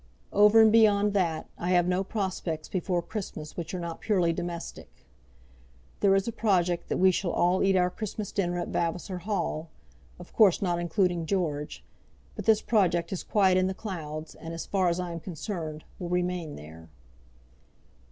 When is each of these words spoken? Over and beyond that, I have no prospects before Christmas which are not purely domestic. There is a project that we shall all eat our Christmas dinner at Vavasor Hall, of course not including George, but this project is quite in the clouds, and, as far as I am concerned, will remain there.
Over 0.33 0.63
and 0.63 0.71
beyond 0.71 1.13
that, 1.13 1.47
I 1.59 1.69
have 1.73 1.87
no 1.87 2.03
prospects 2.03 2.67
before 2.67 3.03
Christmas 3.03 3.55
which 3.55 3.71
are 3.75 3.79
not 3.79 4.01
purely 4.01 4.33
domestic. 4.33 4.89
There 5.99 6.15
is 6.15 6.27
a 6.27 6.31
project 6.31 6.89
that 6.89 6.97
we 6.97 7.11
shall 7.11 7.29
all 7.29 7.61
eat 7.61 7.75
our 7.75 7.91
Christmas 7.91 8.31
dinner 8.31 8.57
at 8.57 8.69
Vavasor 8.69 9.19
Hall, 9.19 9.69
of 10.17 10.33
course 10.33 10.59
not 10.59 10.79
including 10.79 11.27
George, 11.27 11.83
but 12.35 12.45
this 12.45 12.63
project 12.63 13.13
is 13.13 13.21
quite 13.23 13.57
in 13.57 13.67
the 13.67 13.75
clouds, 13.75 14.33
and, 14.33 14.55
as 14.55 14.65
far 14.65 14.89
as 14.89 14.99
I 14.99 15.11
am 15.11 15.19
concerned, 15.19 15.83
will 15.99 16.09
remain 16.09 16.55
there. 16.55 16.89